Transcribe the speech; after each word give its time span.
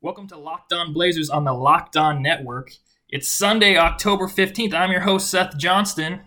Welcome 0.00 0.28
to 0.28 0.38
Locked 0.38 0.72
On 0.72 0.92
Blazers 0.92 1.28
on 1.28 1.42
the 1.42 1.52
Locked 1.52 1.96
On 1.96 2.22
Network. 2.22 2.70
It's 3.08 3.28
Sunday, 3.28 3.76
October 3.76 4.28
15th. 4.28 4.72
I'm 4.72 4.92
your 4.92 5.00
host, 5.00 5.28
Seth 5.28 5.58
Johnston. 5.58 6.20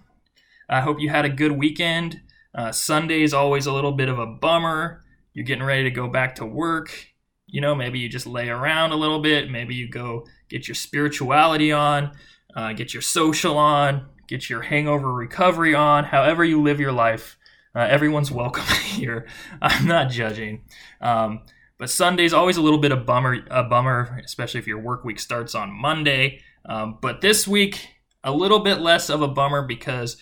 I 0.67 0.81
hope 0.81 0.99
you 0.99 1.07
had 1.07 1.23
a 1.23 1.29
good 1.29 1.53
weekend. 1.53 2.19
Uh, 2.53 2.73
Sunday 2.73 3.21
is 3.21 3.33
always 3.33 3.67
a 3.67 3.71
little 3.71 3.93
bit 3.93 4.09
of 4.09 4.19
a 4.19 4.25
bummer. 4.25 5.05
You're 5.33 5.45
getting 5.45 5.63
ready 5.63 5.83
to 5.83 5.89
go 5.89 6.09
back 6.09 6.35
to 6.35 6.45
work. 6.45 7.13
You 7.47 7.61
know, 7.61 7.73
maybe 7.73 7.97
you 7.97 8.09
just 8.09 8.27
lay 8.27 8.49
around 8.49 8.91
a 8.91 8.97
little 8.97 9.21
bit. 9.21 9.49
Maybe 9.49 9.73
you 9.73 9.87
go 9.87 10.25
get 10.49 10.67
your 10.67 10.75
spirituality 10.75 11.71
on, 11.71 12.11
uh, 12.53 12.73
get 12.73 12.93
your 12.93 13.01
social 13.01 13.57
on, 13.57 14.05
get 14.27 14.49
your 14.49 14.63
hangover 14.63 15.13
recovery 15.13 15.73
on, 15.73 16.03
however 16.03 16.43
you 16.43 16.61
live 16.61 16.81
your 16.81 16.91
life. 16.91 17.37
Uh, 17.73 17.87
everyone's 17.89 18.31
welcome 18.33 18.65
here. 18.83 19.27
I'm 19.61 19.87
not 19.87 20.09
judging. 20.11 20.65
Um, 20.99 21.43
but 21.81 21.89
Sunday's 21.89 22.31
always 22.31 22.57
a 22.57 22.61
little 22.61 22.77
bit 22.77 22.91
of 22.91 23.07
bummer, 23.07 23.39
a 23.49 23.63
bummer, 23.63 24.21
especially 24.23 24.59
if 24.59 24.67
your 24.67 24.77
work 24.77 25.03
week 25.03 25.19
starts 25.19 25.55
on 25.55 25.71
Monday. 25.71 26.39
Um, 26.63 26.99
but 27.01 27.21
this 27.21 27.47
week, 27.47 27.87
a 28.23 28.31
little 28.31 28.59
bit 28.59 28.81
less 28.81 29.09
of 29.09 29.23
a 29.23 29.27
bummer 29.27 29.63
because 29.63 30.15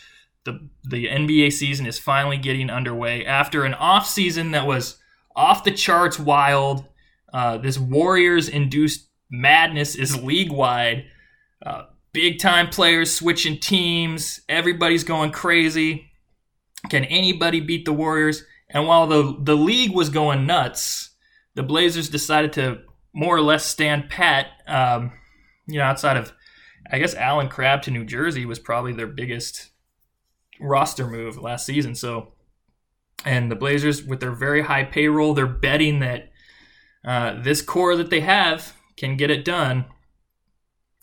the 0.46 0.70
the 0.86 1.08
NBA 1.08 1.52
season 1.52 1.86
is 1.86 2.00
finally 2.00 2.38
getting 2.38 2.70
underway 2.70 3.26
after 3.26 3.66
an 3.66 3.74
off 3.74 4.08
season 4.08 4.52
that 4.52 4.66
was 4.66 5.00
off 5.36 5.66
the 5.66 5.72
charts 5.72 6.18
wild. 6.18 6.86
Uh, 7.34 7.58
this 7.58 7.78
Warriors 7.78 8.48
induced 8.48 9.10
madness 9.30 9.96
is 9.96 10.24
league 10.24 10.54
wide. 10.54 11.08
Uh, 11.66 11.88
big 12.14 12.40
time 12.40 12.70
players 12.70 13.14
switching 13.14 13.60
teams. 13.60 14.40
Everybody's 14.48 15.04
going 15.04 15.32
crazy. 15.32 16.10
Can 16.90 17.04
anybody 17.04 17.60
beat 17.60 17.84
the 17.84 17.92
Warriors? 17.92 18.46
And 18.70 18.88
while 18.88 19.08
the 19.08 19.36
the 19.42 19.58
league 19.58 19.92
was 19.92 20.08
going 20.08 20.46
nuts, 20.46 21.09
the 21.60 21.64
Blazers 21.64 22.08
decided 22.08 22.54
to 22.54 22.80
more 23.12 23.36
or 23.36 23.42
less 23.42 23.66
stand 23.66 24.10
pat. 24.10 24.48
Um, 24.66 25.12
you 25.68 25.78
know, 25.78 25.84
outside 25.84 26.16
of, 26.16 26.32
I 26.90 27.00
guess 27.00 27.14
Allen 27.16 27.50
Crabbe 27.50 27.82
to 27.82 27.92
New 27.92 28.06
Jersey 28.06 28.46
was 28.46 28.60
probably 28.60 28.94
their 28.94 29.08
biggest 29.08 29.72
roster 30.62 31.06
move 31.06 31.38
last 31.38 31.66
season. 31.66 31.96
So, 31.96 32.32
and 33.26 33.52
the 33.52 33.58
Blazers 33.58 34.02
with 34.02 34.22
their 34.22 34.32
very 34.32 34.62
high 34.62 34.86
payroll, 34.86 35.34
they're 35.34 35.48
betting 35.48 36.00
that 36.00 36.30
uh, 37.04 37.42
this 37.42 37.62
core 37.62 37.98
that 37.98 38.10
they 38.10 38.22
have 38.22 38.74
can 38.96 39.18
get 39.18 39.30
it 39.30 39.44
done 39.44 39.84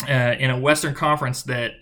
uh, 0.08 0.36
in 0.38 0.48
a 0.48 0.58
Western 0.58 0.94
Conference 0.94 1.42
that 1.42 1.72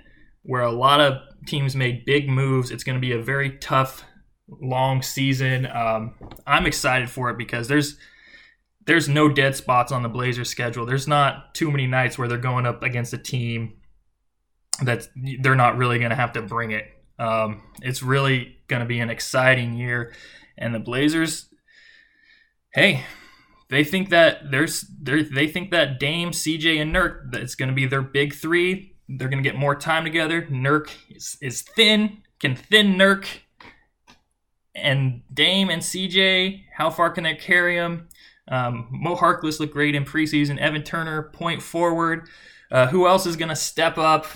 where 0.42 0.62
a 0.62 0.72
lot 0.72 1.00
of 1.00 1.18
teams 1.46 1.76
made 1.76 2.04
big 2.04 2.28
moves. 2.28 2.72
It's 2.72 2.82
going 2.82 2.96
to 2.96 3.00
be 3.00 3.12
a 3.12 3.22
very 3.22 3.56
tough, 3.58 4.04
long 4.48 5.00
season. 5.00 5.64
Um, 5.66 6.16
I'm 6.44 6.66
excited 6.66 7.08
for 7.08 7.30
it 7.30 7.38
because 7.38 7.68
there's 7.68 7.96
there's 8.86 9.08
no 9.08 9.28
dead 9.28 9.56
spots 9.56 9.92
on 9.92 10.02
the 10.02 10.08
Blazers 10.08 10.50
schedule. 10.50 10.86
There's 10.86 11.08
not 11.08 11.54
too 11.54 11.70
many 11.70 11.86
nights 11.86 12.18
where 12.18 12.28
they're 12.28 12.38
going 12.38 12.66
up 12.66 12.82
against 12.82 13.12
a 13.12 13.18
team 13.18 13.74
that 14.82 15.08
they're 15.40 15.54
not 15.54 15.76
really 15.76 15.98
going 15.98 16.10
to 16.10 16.16
have 16.16 16.32
to 16.32 16.42
bring 16.42 16.72
it. 16.72 16.84
Um, 17.18 17.62
it's 17.82 18.02
really 18.02 18.56
going 18.68 18.80
to 18.80 18.86
be 18.86 19.00
an 19.00 19.10
exciting 19.10 19.74
year, 19.74 20.12
and 20.58 20.74
the 20.74 20.80
Blazers, 20.80 21.46
hey, 22.72 23.04
they 23.70 23.84
think 23.84 24.10
that 24.10 24.50
there's 24.50 24.84
they 25.00 25.46
think 25.46 25.70
that 25.70 26.00
Dame, 26.00 26.30
CJ, 26.30 26.80
and 26.80 26.94
Nurk 26.94 27.30
that's 27.30 27.54
going 27.54 27.68
to 27.68 27.74
be 27.74 27.86
their 27.86 28.02
big 28.02 28.34
three. 28.34 28.96
They're 29.08 29.28
going 29.28 29.42
to 29.42 29.48
get 29.48 29.58
more 29.58 29.76
time 29.76 30.04
together. 30.04 30.42
Nurk 30.42 30.90
is, 31.10 31.36
is 31.40 31.62
thin, 31.62 32.22
can 32.40 32.56
thin 32.56 32.94
Nurk, 32.94 33.26
and 34.74 35.22
Dame 35.32 35.70
and 35.70 35.82
CJ. 35.82 36.64
How 36.76 36.90
far 36.90 37.10
can 37.10 37.24
they 37.24 37.34
carry 37.34 37.76
him? 37.76 38.08
Um, 38.48 38.88
Mo 38.90 39.16
Harkless 39.16 39.58
looked 39.60 39.72
great 39.72 39.94
in 39.94 40.04
preseason. 40.04 40.58
Evan 40.58 40.82
Turner, 40.82 41.30
point 41.32 41.62
forward. 41.62 42.28
Uh, 42.70 42.86
who 42.88 43.06
else 43.06 43.26
is 43.26 43.36
going 43.36 43.48
to 43.48 43.56
step 43.56 43.98
up? 43.98 44.26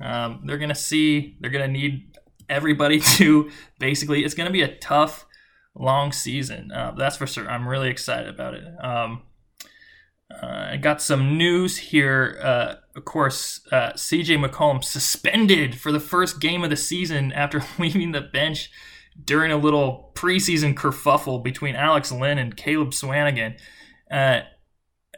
Um, 0.00 0.42
they're 0.44 0.58
going 0.58 0.70
to 0.70 0.74
see, 0.74 1.36
they're 1.40 1.50
going 1.50 1.66
to 1.66 1.72
need 1.72 2.16
everybody 2.48 3.00
to 3.16 3.50
basically, 3.78 4.24
it's 4.24 4.34
going 4.34 4.46
to 4.46 4.52
be 4.52 4.62
a 4.62 4.76
tough, 4.76 5.26
long 5.74 6.12
season. 6.12 6.70
Uh, 6.72 6.92
that's 6.96 7.16
for 7.16 7.26
sure. 7.26 7.48
I'm 7.48 7.68
really 7.68 7.90
excited 7.90 8.28
about 8.28 8.54
it. 8.54 8.64
Um, 8.82 9.22
uh, 10.30 10.68
I 10.72 10.76
got 10.76 11.02
some 11.02 11.36
news 11.36 11.76
here. 11.76 12.38
Uh, 12.42 12.74
of 12.96 13.04
course, 13.04 13.60
uh, 13.70 13.92
CJ 13.92 14.44
McCollum 14.44 14.82
suspended 14.82 15.78
for 15.78 15.92
the 15.92 16.00
first 16.00 16.40
game 16.40 16.64
of 16.64 16.70
the 16.70 16.76
season 16.76 17.32
after 17.32 17.62
leaving 17.78 18.12
the 18.12 18.20
bench 18.20 18.70
during 19.22 19.52
a 19.52 19.56
little 19.56 20.12
preseason 20.14 20.74
kerfuffle 20.74 21.42
between 21.42 21.76
Alex 21.76 22.10
Len 22.10 22.38
and 22.38 22.56
Caleb 22.56 22.90
Swanigan. 22.90 23.58
Uh, 24.10 24.40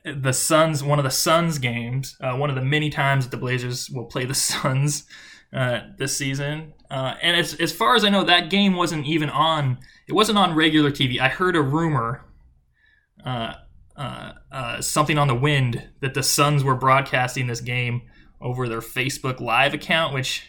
the 0.04 0.32
Suns, 0.32 0.82
one 0.84 0.98
of 0.98 1.04
the 1.04 1.10
Suns 1.10 1.58
games, 1.58 2.16
uh, 2.20 2.36
one 2.36 2.50
of 2.50 2.56
the 2.56 2.62
many 2.62 2.90
times 2.90 3.24
that 3.24 3.30
the 3.30 3.36
Blazers 3.36 3.90
will 3.90 4.04
play 4.04 4.24
the 4.24 4.34
Suns 4.34 5.04
uh, 5.52 5.80
this 5.98 6.16
season. 6.16 6.74
Uh, 6.90 7.14
and 7.22 7.36
as, 7.36 7.54
as 7.54 7.72
far 7.72 7.96
as 7.96 8.04
I 8.04 8.10
know, 8.10 8.24
that 8.24 8.50
game 8.50 8.74
wasn't 8.74 9.06
even 9.06 9.30
on. 9.30 9.78
It 10.08 10.12
wasn't 10.12 10.38
on 10.38 10.54
regular 10.54 10.90
TV. 10.90 11.18
I 11.18 11.28
heard 11.28 11.56
a 11.56 11.62
rumor, 11.62 12.24
uh, 13.24 13.54
uh, 13.96 14.80
something 14.80 15.18
on 15.18 15.26
the 15.26 15.34
wind, 15.34 15.88
that 16.00 16.14
the 16.14 16.22
Suns 16.22 16.62
were 16.62 16.76
broadcasting 16.76 17.48
this 17.48 17.60
game 17.60 18.02
over 18.40 18.68
their 18.68 18.80
Facebook 18.80 19.40
Live 19.40 19.74
account, 19.74 20.14
which 20.14 20.44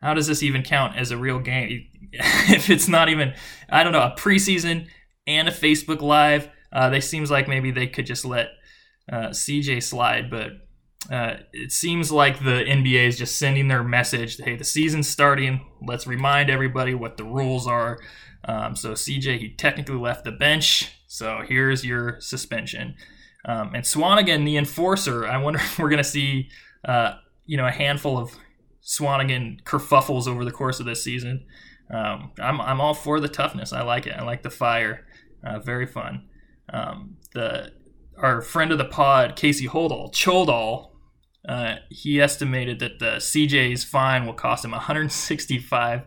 how 0.00 0.14
does 0.14 0.26
this 0.26 0.42
even 0.42 0.62
count 0.62 0.96
as 0.96 1.10
a 1.10 1.16
real 1.16 1.38
game 1.38 1.86
if 2.12 2.70
it's 2.70 2.88
not 2.88 3.08
even 3.08 3.34
I 3.68 3.82
don't 3.82 3.92
know 3.92 4.02
a 4.02 4.14
preseason 4.16 4.88
and 5.26 5.48
a 5.48 5.52
Facebook 5.52 6.00
Live? 6.00 6.48
Uh, 6.72 6.90
they 6.90 7.00
seems 7.00 7.30
like 7.30 7.48
maybe 7.48 7.70
they 7.70 7.86
could 7.86 8.06
just 8.06 8.24
let 8.24 8.48
uh, 9.10 9.28
CJ 9.28 9.82
slide, 9.82 10.30
but 10.30 10.50
uh, 11.10 11.36
it 11.52 11.72
seems 11.72 12.10
like 12.10 12.40
the 12.40 12.64
NBA 12.64 13.06
is 13.06 13.18
just 13.18 13.38
sending 13.38 13.68
their 13.68 13.82
message: 13.82 14.36
Hey, 14.38 14.56
the 14.56 14.64
season's 14.64 15.08
starting. 15.08 15.64
Let's 15.80 16.06
remind 16.06 16.50
everybody 16.50 16.94
what 16.94 17.16
the 17.16 17.24
rules 17.24 17.66
are. 17.66 18.00
Um, 18.44 18.76
so 18.76 18.92
CJ 18.92 19.38
he 19.38 19.54
technically 19.54 19.96
left 19.96 20.24
the 20.24 20.32
bench, 20.32 20.92
so 21.06 21.42
here's 21.46 21.84
your 21.84 22.20
suspension. 22.20 22.94
Um, 23.44 23.74
and 23.74 23.84
Swanigan, 23.84 24.44
the 24.44 24.56
enforcer, 24.56 25.26
I 25.26 25.38
wonder 25.38 25.58
if 25.62 25.78
we're 25.78 25.88
going 25.88 25.98
to 25.98 26.04
see 26.04 26.50
uh, 26.84 27.14
you 27.46 27.56
know 27.56 27.66
a 27.66 27.72
handful 27.72 28.18
of 28.18 28.36
Swanigan 28.86 29.62
kerfuffles 29.64 30.28
over 30.28 30.44
the 30.44 30.52
course 30.52 30.80
of 30.80 30.86
this 30.86 31.02
season. 31.02 31.44
Um, 31.92 32.32
I'm, 32.40 32.60
I'm 32.60 32.80
all 32.80 32.94
for 32.94 33.20
the 33.20 33.28
toughness. 33.28 33.72
I 33.72 33.82
like 33.82 34.06
it. 34.06 34.14
I 34.16 34.22
like 34.22 34.42
the 34.42 34.50
fire. 34.50 35.06
Uh, 35.44 35.58
very 35.58 35.86
fun. 35.86 36.28
Um, 36.72 37.16
the 37.34 37.72
our 38.16 38.40
friend 38.40 38.72
of 38.72 38.78
the 38.78 38.84
pod, 38.84 39.36
Casey 39.36 39.68
Holdahl, 39.68 40.10
Choldall, 40.10 40.92
uh, 41.46 41.76
he 41.90 42.20
estimated 42.20 42.78
that 42.78 42.98
the 42.98 43.16
CJ's 43.16 43.84
fine 43.84 44.24
will 44.24 44.32
cost 44.32 44.64
him 44.64 44.70
165 44.70 46.02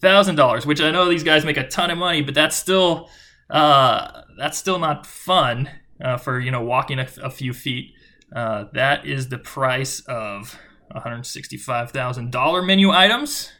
thousand 0.00 0.34
dollars, 0.34 0.66
which 0.66 0.80
I 0.80 0.90
know 0.90 1.08
these 1.08 1.24
guys 1.24 1.44
make 1.44 1.56
a 1.56 1.66
ton 1.66 1.90
of 1.90 1.96
money, 1.96 2.20
but 2.20 2.34
that's 2.34 2.56
still 2.56 3.08
uh, 3.48 4.22
that's 4.36 4.58
still 4.58 4.78
not 4.78 5.06
fun 5.06 5.70
uh, 6.02 6.16
for 6.18 6.38
you 6.38 6.50
know 6.50 6.62
walking 6.62 6.98
a, 6.98 7.08
a 7.22 7.30
few 7.30 7.52
feet. 7.52 7.94
Uh, 8.34 8.64
that 8.72 9.06
is 9.06 9.28
the 9.28 9.38
price 9.38 10.00
of 10.00 10.58
$165,000 10.94 12.66
menu 12.66 12.90
items. 12.90 13.52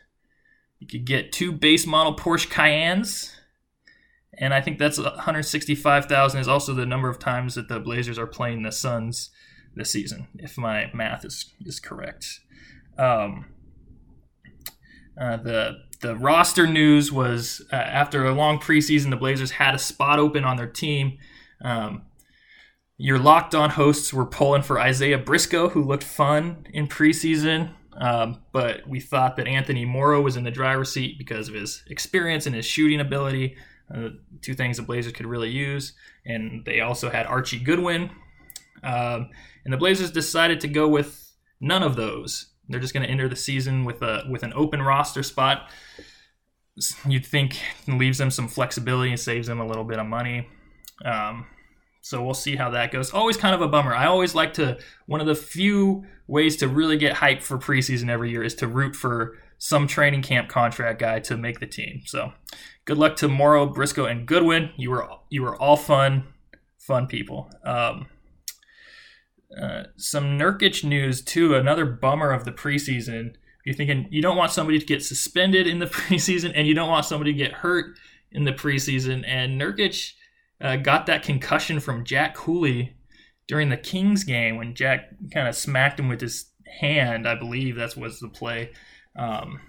You 0.78 0.86
could 0.86 1.04
get 1.04 1.32
two 1.32 1.52
base 1.52 1.86
model 1.86 2.16
Porsche 2.16 2.48
Cayennes. 2.48 3.34
And 4.38 4.54
I 4.54 4.60
think 4.60 4.78
that's 4.78 4.98
165,000 4.98 6.40
is 6.40 6.48
also 6.48 6.74
the 6.74 6.86
number 6.86 7.08
of 7.08 7.18
times 7.18 7.54
that 7.54 7.68
the 7.68 7.78
Blazers 7.78 8.18
are 8.18 8.26
playing 8.26 8.62
the 8.62 8.72
Suns 8.72 9.30
this 9.74 9.90
season, 9.90 10.28
if 10.34 10.58
my 10.58 10.90
math 10.94 11.24
is, 11.24 11.52
is 11.64 11.78
correct. 11.80 12.40
Um, 12.98 13.46
uh, 15.20 15.36
the 15.36 15.78
the 16.00 16.16
roster 16.16 16.66
news 16.66 17.12
was 17.12 17.64
uh, 17.72 17.76
after 17.76 18.26
a 18.26 18.32
long 18.32 18.58
preseason, 18.58 19.10
the 19.10 19.16
Blazers 19.16 19.52
had 19.52 19.74
a 19.74 19.78
spot 19.78 20.18
open 20.18 20.44
on 20.44 20.56
their 20.56 20.66
team. 20.66 21.18
Um, 21.62 22.02
your 23.02 23.18
locked 23.18 23.52
on 23.52 23.70
hosts 23.70 24.14
were 24.14 24.24
pulling 24.24 24.62
for 24.62 24.78
Isaiah 24.78 25.18
Briscoe, 25.18 25.68
who 25.68 25.82
looked 25.82 26.04
fun 26.04 26.64
in 26.72 26.86
preseason. 26.86 27.74
Um, 28.00 28.42
but 28.52 28.86
we 28.86 29.00
thought 29.00 29.34
that 29.36 29.48
Anthony 29.48 29.84
Morrow 29.84 30.20
was 30.22 30.36
in 30.36 30.44
the 30.44 30.52
driver's 30.52 30.92
seat 30.92 31.18
because 31.18 31.48
of 31.48 31.54
his 31.54 31.82
experience 31.88 32.46
and 32.46 32.54
his 32.54 32.64
shooting 32.64 33.00
ability. 33.00 33.56
Uh, 33.92 34.10
two 34.40 34.54
things 34.54 34.76
the 34.76 34.84
Blazers 34.84 35.12
could 35.14 35.26
really 35.26 35.50
use. 35.50 35.94
And 36.24 36.64
they 36.64 36.80
also 36.80 37.10
had 37.10 37.26
Archie 37.26 37.58
Goodwin, 37.58 38.10
Um, 38.84 39.30
and 39.64 39.72
the 39.72 39.76
Blazers 39.76 40.10
decided 40.10 40.60
to 40.60 40.68
go 40.68 40.88
with 40.88 41.32
none 41.60 41.82
of 41.82 41.96
those. 41.96 42.52
They're 42.68 42.80
just 42.80 42.94
going 42.94 43.04
to 43.04 43.10
enter 43.10 43.28
the 43.28 43.36
season 43.36 43.84
with 43.84 44.00
a 44.02 44.24
with 44.30 44.42
an 44.42 44.52
open 44.54 44.80
roster 44.80 45.22
spot. 45.22 45.68
You'd 47.06 47.26
think 47.26 47.58
leaves 47.86 48.18
them 48.18 48.30
some 48.30 48.48
flexibility 48.48 49.10
and 49.10 49.20
saves 49.20 49.48
them 49.48 49.60
a 49.60 49.66
little 49.66 49.84
bit 49.84 49.98
of 49.98 50.06
money. 50.06 50.48
Um, 51.04 51.46
so 52.02 52.22
we'll 52.22 52.34
see 52.34 52.56
how 52.56 52.68
that 52.70 52.90
goes. 52.90 53.12
Always 53.12 53.36
kind 53.36 53.54
of 53.54 53.62
a 53.62 53.68
bummer. 53.68 53.94
I 53.94 54.06
always 54.06 54.34
like 54.34 54.52
to 54.54 54.76
one 55.06 55.20
of 55.20 55.26
the 55.28 55.36
few 55.36 56.04
ways 56.26 56.56
to 56.56 56.68
really 56.68 56.96
get 56.96 57.14
hype 57.14 57.42
for 57.42 57.58
preseason 57.58 58.10
every 58.10 58.30
year 58.30 58.42
is 58.42 58.56
to 58.56 58.66
root 58.66 58.96
for 58.96 59.38
some 59.58 59.86
training 59.86 60.22
camp 60.22 60.48
contract 60.48 60.98
guy 60.98 61.20
to 61.20 61.36
make 61.36 61.60
the 61.60 61.66
team. 61.66 62.02
So 62.04 62.32
good 62.84 62.98
luck 62.98 63.14
to 63.16 63.28
Morrow, 63.28 63.66
Briscoe, 63.66 64.06
and 64.06 64.26
Goodwin. 64.26 64.70
You 64.76 64.90
were 64.90 65.08
you 65.30 65.42
were 65.42 65.56
all 65.56 65.76
fun, 65.76 66.24
fun 66.76 67.06
people. 67.06 67.48
Um, 67.64 68.06
uh, 69.60 69.84
some 69.96 70.36
Nurkic 70.36 70.82
news 70.82 71.22
too. 71.22 71.54
Another 71.54 71.86
bummer 71.86 72.32
of 72.32 72.44
the 72.44 72.52
preseason. 72.52 73.36
You're 73.64 73.76
thinking 73.76 74.08
you 74.10 74.20
don't 74.20 74.36
want 74.36 74.50
somebody 74.50 74.80
to 74.80 74.84
get 74.84 75.04
suspended 75.04 75.68
in 75.68 75.78
the 75.78 75.86
preseason, 75.98 76.50
and 76.56 76.66
you 76.66 76.74
don't 76.74 76.88
want 76.88 77.06
somebody 77.06 77.32
to 77.32 77.38
get 77.38 77.52
hurt 77.52 77.96
in 78.32 78.42
the 78.42 78.52
preseason. 78.52 79.22
And 79.24 79.60
Nurkic 79.60 80.14
uh, 80.62 80.76
got 80.76 81.06
that 81.06 81.22
concussion 81.22 81.80
from 81.80 82.04
Jack 82.04 82.34
Cooley 82.34 82.96
during 83.48 83.68
the 83.68 83.76
Kings 83.76 84.24
game 84.24 84.56
when 84.56 84.74
Jack 84.74 85.10
kind 85.32 85.48
of 85.48 85.56
smacked 85.56 85.98
him 85.98 86.08
with 86.08 86.20
his 86.20 86.50
hand. 86.80 87.28
I 87.28 87.34
believe 87.34 87.76
that 87.76 87.96
was 87.96 88.20
the 88.20 88.28
play. 88.28 88.70
Um, 89.16 89.60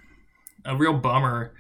a 0.66 0.76
real 0.76 0.94
bummer, 0.94 1.56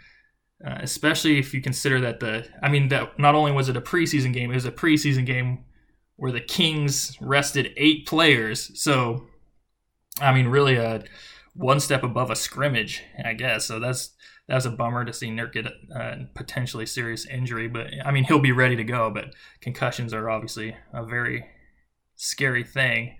uh, 0.65 0.77
especially 0.81 1.39
if 1.39 1.53
you 1.53 1.61
consider 1.61 1.99
that 2.01 2.19
the. 2.19 2.47
I 2.61 2.69
mean, 2.69 2.89
that 2.89 3.19
not 3.19 3.35
only 3.35 3.51
was 3.51 3.69
it 3.69 3.75
a 3.75 3.81
preseason 3.81 4.33
game, 4.33 4.51
it 4.51 4.55
was 4.55 4.65
a 4.65 4.71
preseason 4.71 5.25
game 5.25 5.65
where 6.15 6.31
the 6.31 6.39
Kings 6.39 7.17
rested 7.19 7.73
eight 7.75 8.05
players. 8.05 8.71
So, 8.81 9.25
I 10.21 10.33
mean, 10.33 10.47
really 10.47 10.75
a 10.75 11.03
one 11.55 11.79
step 11.79 12.03
above 12.03 12.29
a 12.29 12.35
scrimmage, 12.35 13.03
I 13.23 13.33
guess. 13.33 13.65
So 13.65 13.79
that's 13.79 14.11
that's 14.47 14.65
a 14.65 14.71
bummer 14.71 15.05
to 15.05 15.13
see 15.13 15.29
Nurk 15.29 15.53
get 15.53 15.67
a 15.67 16.27
potentially 16.35 16.85
serious 16.85 17.25
injury. 17.25 17.67
But 17.67 17.87
I 18.05 18.11
mean, 18.11 18.25
he'll 18.25 18.39
be 18.39 18.51
ready 18.51 18.75
to 18.75 18.83
go. 18.83 19.09
But 19.09 19.33
concussions 19.61 20.13
are 20.13 20.29
obviously 20.29 20.75
a 20.93 21.05
very 21.05 21.45
scary 22.15 22.63
thing. 22.63 23.17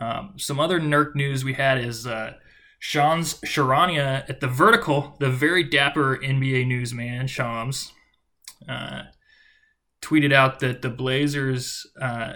Um, 0.00 0.34
some 0.36 0.60
other 0.60 0.78
Nurk 0.78 1.14
news 1.14 1.44
we 1.44 1.54
had 1.54 1.78
is 1.78 2.06
uh, 2.06 2.34
Shams 2.78 3.40
Charania 3.40 4.28
at 4.28 4.40
the 4.40 4.46
Vertical, 4.46 5.16
the 5.18 5.30
very 5.30 5.64
dapper 5.64 6.18
NBA 6.18 6.66
newsman 6.66 7.26
Shams. 7.26 7.92
Uh, 8.68 9.04
tweeted 10.02 10.32
out 10.32 10.60
that 10.60 10.82
the 10.82 10.90
Blazers 10.90 11.86
uh, 12.00 12.34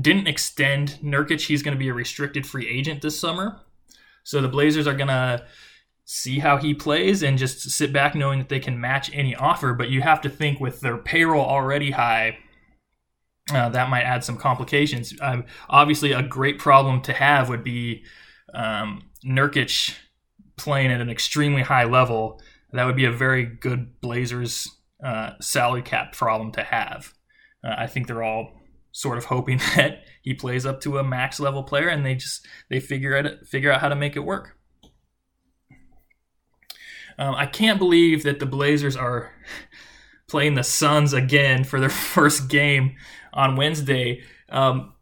didn't 0.00 0.28
extend 0.28 0.98
Nurkic. 1.02 1.46
He's 1.46 1.62
going 1.62 1.76
to 1.76 1.78
be 1.78 1.88
a 1.88 1.94
restricted 1.94 2.46
free 2.46 2.68
agent 2.68 3.02
this 3.02 3.18
summer. 3.18 3.60
So 4.24 4.40
the 4.40 4.48
Blazers 4.48 4.86
are 4.86 4.94
going 4.94 5.08
to 5.08 5.44
see 6.10 6.38
how 6.38 6.56
he 6.56 6.72
plays 6.72 7.22
and 7.22 7.36
just 7.36 7.60
sit 7.70 7.92
back 7.92 8.14
knowing 8.14 8.38
that 8.38 8.48
they 8.48 8.58
can 8.58 8.80
match 8.80 9.10
any 9.12 9.36
offer. 9.36 9.74
But 9.74 9.90
you 9.90 10.00
have 10.00 10.22
to 10.22 10.30
think 10.30 10.58
with 10.58 10.80
their 10.80 10.96
payroll 10.96 11.44
already 11.44 11.90
high, 11.90 12.38
uh, 13.52 13.68
that 13.68 13.90
might 13.90 14.04
add 14.04 14.24
some 14.24 14.38
complications. 14.38 15.12
Um, 15.20 15.44
obviously, 15.68 16.12
a 16.12 16.22
great 16.22 16.58
problem 16.58 17.02
to 17.02 17.12
have 17.12 17.50
would 17.50 17.62
be 17.62 18.04
um, 18.54 19.10
Nurkic 19.22 19.96
playing 20.56 20.90
at 20.90 21.02
an 21.02 21.10
extremely 21.10 21.60
high 21.60 21.84
level. 21.84 22.40
That 22.72 22.86
would 22.86 22.96
be 22.96 23.04
a 23.04 23.12
very 23.12 23.44
good 23.44 24.00
Blazers 24.00 24.66
uh, 25.04 25.32
salary 25.42 25.82
cap 25.82 26.14
problem 26.14 26.52
to 26.52 26.62
have. 26.62 27.12
Uh, 27.62 27.74
I 27.76 27.86
think 27.86 28.06
they're 28.06 28.22
all 28.22 28.58
sort 28.92 29.18
of 29.18 29.26
hoping 29.26 29.58
that 29.76 30.04
he 30.22 30.32
plays 30.32 30.64
up 30.64 30.80
to 30.82 30.96
a 30.96 31.04
max 31.04 31.38
level 31.38 31.64
player, 31.64 31.88
and 31.88 32.06
they 32.06 32.14
just 32.14 32.46
they 32.70 32.80
figure 32.80 33.14
out 33.14 33.46
figure 33.46 33.70
out 33.70 33.82
how 33.82 33.90
to 33.90 33.96
make 33.96 34.16
it 34.16 34.20
work. 34.20 34.57
Um, 37.18 37.34
I 37.34 37.46
can't 37.46 37.78
believe 37.78 38.22
that 38.22 38.40
the 38.40 38.46
Blazers 38.46 38.96
are 38.96 39.32
playing 40.28 40.54
the 40.54 40.62
Suns 40.62 41.12
again 41.12 41.64
for 41.64 41.80
their 41.80 41.88
first 42.14 42.48
game 42.48 42.96
on 43.32 43.56
Wednesday. 43.56 44.22
Um, 44.48 44.94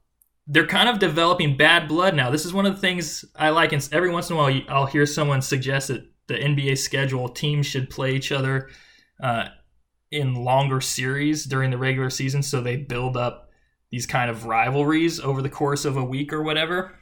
they're 0.46 0.66
kind 0.66 0.88
of 0.88 0.98
developing 0.98 1.56
bad 1.56 1.88
blood 1.88 2.14
now. 2.14 2.30
This 2.30 2.44
is 2.44 2.54
one 2.54 2.66
of 2.66 2.74
the 2.74 2.80
things 2.80 3.24
I 3.34 3.50
like. 3.50 3.72
And 3.72 3.86
every 3.92 4.10
once 4.10 4.30
in 4.30 4.36
a 4.36 4.38
while, 4.38 4.60
I'll 4.68 4.86
hear 4.86 5.04
someone 5.04 5.42
suggest 5.42 5.88
that 5.88 6.08
the 6.28 6.34
NBA 6.34 6.78
schedule 6.78 7.28
teams 7.28 7.66
should 7.66 7.90
play 7.90 8.14
each 8.14 8.32
other 8.32 8.70
uh, 9.22 9.48
in 10.10 10.34
longer 10.34 10.80
series 10.80 11.44
during 11.44 11.70
the 11.70 11.78
regular 11.78 12.10
season 12.10 12.42
so 12.42 12.60
they 12.60 12.76
build 12.76 13.16
up 13.16 13.50
these 13.90 14.06
kind 14.06 14.30
of 14.30 14.46
rivalries 14.46 15.20
over 15.20 15.42
the 15.42 15.48
course 15.48 15.84
of 15.84 15.96
a 15.96 16.04
week 16.04 16.32
or 16.32 16.42
whatever 16.42 16.98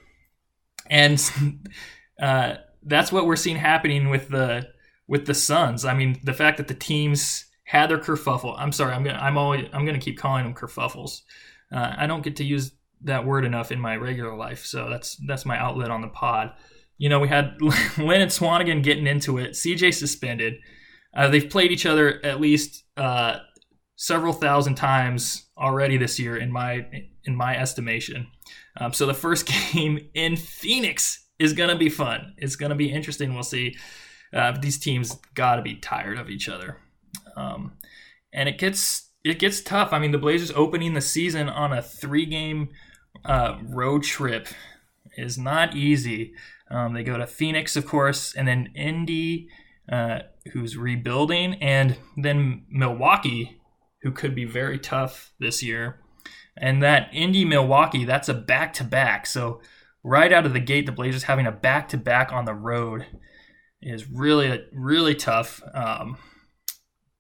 and 0.89 1.31
uh, 2.23 2.55
that's 2.83 3.13
what 3.13 3.27
we're 3.27 3.37
seeing 3.37 3.57
happening 3.57 4.11
with 4.11 4.29
the 4.29 4.67
with 5.07 5.27
the 5.27 5.35
Suns. 5.35 5.85
I 5.85 5.95
mean, 5.95 6.21
the 6.23 6.33
fact 6.33 6.57
that 6.57 6.69
the 6.69 6.75
teams 6.75 7.47
had 7.65 7.91
their 7.91 7.99
kerfuffle. 7.99 8.55
I'm 8.59 8.73
sorry, 8.73 8.93
I'm 8.93 9.03
gonna 9.05 9.19
I'm 9.19 9.39
always 9.39 9.69
I'm 9.73 9.85
gonna 9.85 9.99
keep 9.99 10.19
calling 10.19 10.45
them 10.45 10.55
kerfuffles. 10.55 11.23
Uh, 11.73 11.95
I 11.97 12.07
don't 12.07 12.23
get 12.23 12.37
to 12.37 12.45
use 12.45 12.73
that 13.03 13.27
word 13.27 13.45
enough 13.45 13.73
in 13.73 13.81
my 13.81 13.97
regular 13.97 14.37
life, 14.37 14.65
so 14.65 14.89
that's 14.89 15.17
that's 15.27 15.47
my 15.47 15.59
outlet 15.59 15.91
on 15.91 16.03
the 16.03 16.09
pod. 16.09 16.53
You 16.99 17.09
know, 17.09 17.21
we 17.21 17.29
had 17.29 17.57
Len 17.99 18.21
and 18.21 18.31
Swanigan 18.31 18.83
getting 18.83 19.07
into 19.07 19.39
it. 19.39 19.53
CJ 19.53 19.95
suspended. 19.95 20.55
Uh, 21.17 21.29
they've 21.29 21.49
played 21.49 21.73
each 21.73 21.87
other 21.87 22.25
at 22.25 22.41
least 22.41 22.85
uh, 22.97 23.39
several 23.97 24.33
thousand 24.33 24.75
times 24.75 25.47
already 25.57 25.97
this 25.97 26.19
year, 26.19 26.37
in 26.37 26.53
my 26.53 26.87
in 27.25 27.35
my 27.35 27.57
estimation. 27.57 28.27
Um, 28.79 28.93
so 28.93 29.07
the 29.07 29.15
first 29.15 29.47
game 29.73 30.09
in 30.15 30.37
Phoenix 30.37 31.27
is 31.39 31.53
to 31.71 31.77
be 31.77 31.89
fun. 31.89 32.35
It's 32.37 32.57
to 32.71 32.77
be 32.77 32.93
interesting. 32.93 33.35
We'll 33.35 33.43
see. 33.43 33.77
Uh, 34.35 34.53
these 34.61 34.79
teams 34.79 35.19
got 35.35 35.57
to 35.57 35.63
be 35.63 35.77
tired 35.77 36.19
of 36.19 36.29
each 36.29 36.49
other, 36.49 36.79
um, 37.37 37.73
and 38.33 38.49
it 38.49 38.59
gets 38.59 39.11
it 39.25 39.39
gets 39.39 39.61
tough. 39.61 39.93
I 39.93 39.99
mean, 39.99 40.13
the 40.13 40.19
Blazers 40.19 40.53
opening 40.53 40.95
the 40.95 41.01
season 41.01 41.49
on 41.49 41.73
a 41.73 41.81
three 41.81 42.27
game 42.27 42.71
uh, 43.25 43.59
road 43.63 44.03
trip 44.03 44.49
is 45.17 45.39
not 45.39 45.75
easy. 45.75 46.35
Um, 46.71 46.95
they 46.95 47.03
go 47.03 47.17
to 47.17 47.27
Phoenix, 47.27 47.77
of 47.77 47.87
course, 47.87 48.35
and 48.35 48.47
then 48.47 48.71
Indy, 48.75 49.49
uh, 49.91 50.21
who's 50.53 50.77
rebuilding, 50.77 51.55
and 51.63 51.97
then 52.17 52.65
Milwaukee, 52.69 53.61
who 54.03 54.13
could 54.13 54.35
be 54.35 54.45
very 54.45 54.79
tough 54.79 55.33
this 55.39 55.63
year. 55.63 56.01
And 56.57 56.83
that 56.83 57.09
Indy 57.13 57.45
Milwaukee, 57.45 58.05
that's 58.05 58.29
a 58.29 58.35
back 58.35 58.73
to 58.75 58.85
back. 58.85 59.27
So 59.27 59.61
right 60.03 60.33
out 60.33 60.47
of 60.47 60.53
the 60.53 60.61
gate, 60.61 60.87
the 60.87 60.93
Blazers 60.93 61.25
having 61.25 61.47
a 61.47 61.53
back 61.53 61.89
to 61.91 61.97
back 61.97 62.33
on 62.33 62.45
the 62.45 62.55
road 62.55 63.07
is 63.85 64.11
really 64.11 64.65
really 64.73 65.15
tough. 65.15 65.63
Um, 65.73 66.19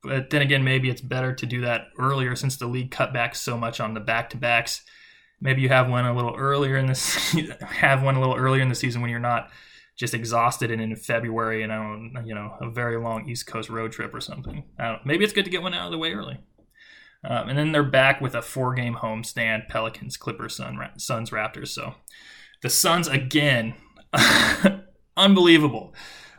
but 0.03 0.31
then 0.31 0.43
again, 0.43 0.65
maybe 0.65 0.91
it's 0.91 1.01
better 1.01 1.35
to 1.35 1.47
do 1.47 1.63
that 1.63 1.87
earlier 1.99 2.37
since 2.37 2.57
the 2.57 2.67
league 2.67 2.91
cut 2.91 3.13
back 3.13 3.35
so 3.35 3.57
much 3.57 3.81
on 3.81 3.95
the 3.95 4.01
back 4.01 4.31
to 4.31 4.37
backs. 4.37 4.83
Maybe 5.41 5.63
you 5.63 5.69
have 5.71 5.89
one 5.89 6.05
a 6.05 6.15
little 6.15 6.35
earlier 6.37 6.77
in 6.77 6.87
this 6.87 7.33
have 7.63 8.03
one 8.03 8.17
a 8.17 8.21
little 8.21 8.37
earlier 8.37 8.63
in 8.63 8.69
the 8.69 8.75
season 8.75 9.01
when 9.01 9.11
you're 9.11 9.21
not 9.21 9.51
just 9.97 10.15
exhausted 10.15 10.71
and 10.71 10.83
in 10.83 10.97
February 10.97 11.63
and 11.63 11.71
don't, 11.71 12.27
you 12.27 12.35
know, 12.35 12.57
a 12.61 12.69
very 12.69 12.99
long 12.99 13.29
East 13.29 13.47
Coast 13.47 13.71
road 13.71 13.93
trip 13.93 14.13
or 14.13 14.21
something. 14.21 14.65
Maybe 15.05 15.25
it's 15.25 15.33
good 15.33 15.45
to 15.45 15.51
get 15.51 15.63
one 15.63 15.75
out 15.75 15.87
of 15.87 15.93
the 15.93 15.99
way 15.99 16.13
early. 16.13 16.41
Um, 17.25 17.49
and 17.49 17.59
then 17.59 17.73
they're 17.73 17.83
back 17.83 18.21
with 18.21 18.35
a 18.35 18.43
four 18.43 18.75
game 18.75 18.97
homestand 18.97 19.69
Pelicans, 19.69 20.17
Clippers, 20.17 20.57
Sun, 20.57 20.79
Suns, 20.99 21.31
Raptors. 21.31 21.69
So 21.69 21.95
the 22.61 22.69
Suns 22.69 23.09
again, 23.09 23.75
unbelievable. 25.17 25.95